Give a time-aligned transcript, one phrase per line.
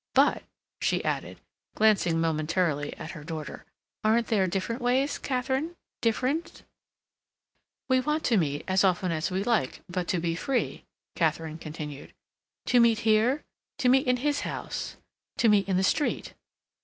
[0.15, 0.41] "But,"
[0.81, 1.39] she added,
[1.75, 3.65] glancing momentarily at her daughter,
[4.03, 6.63] "aren't there different ways, Katharine—different—?"
[7.87, 10.85] "We want to meet as often as we like, but to be free,"
[11.15, 12.15] Katharine continued.
[12.65, 13.43] "To meet here,
[13.77, 14.95] to meet in his house,
[15.37, 16.33] to meet in the street."